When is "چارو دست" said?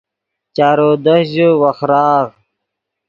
0.55-1.27